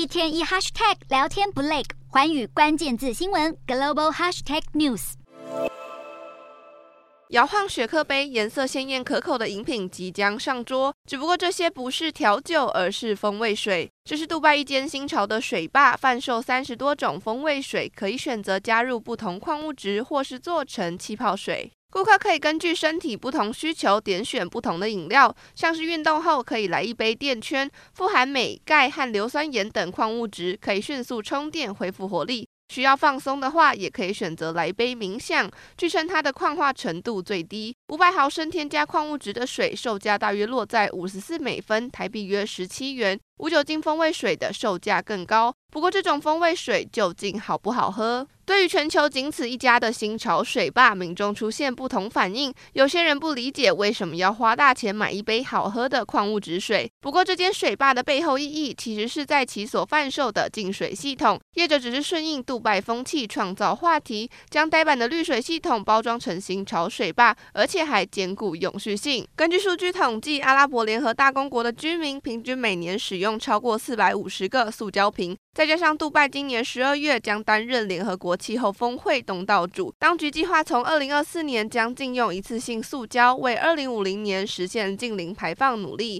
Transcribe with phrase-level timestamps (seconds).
[0.00, 5.12] 一天一 hashtag 聊天不累，寰宇关键字新闻 global hashtag news。
[7.28, 10.94] 摇晃雪克杯，颜色鲜艳可口的饮品即将上桌。
[11.06, 13.90] 只不过这些不是调酒，而是风味水。
[14.02, 21.70] 这是杜拜一间新潮的水吧，贩售三十多种风味水，可以选择加入不同矿物质，或是做成气泡水。
[21.90, 32.48] 顾客可以根据身体不同需求点选不同的饮料，像是运动后可以来一杯电圈，富含镁、钙和硫酸盐等矿物质，可以迅速充电恢复活力。
[32.72, 35.50] 需要放松的话，也可以选择来一杯冥想。
[35.76, 43.18] 据称它的矿化程度最低，五百毫升添加矿物质的水，售价大约落在五十四美分，台币约十七元。
[43.38, 48.28] 无酒精风味水的售价更高，不过这种风味水究竟好不好喝？
[48.50, 52.52] 对于全球仅此一家的新潮水坝，民众出现不同反应。
[52.72, 56.90] 有些人不理解为什么要花大钱买一杯好喝的矿物质水。
[57.00, 61.38] 不过，这间水坝的背后意义其实是在其所贩售的净水系统。
[61.54, 69.24] 业者只是顺应杜拜风气，创造话题，将呆板的滤水系统包装成新潮水坝，而且还兼顾永续性。
[69.36, 86.18] 根据数据统计，阿拉伯联合大公国的居民平均每年使用超过四百五十个塑胶瓶，再加上杜拜今年十二月将担任联合国气候峰会东道主，当局计划从二零二四年将禁用一次性塑胶，为二零五零年实现净零排放努力。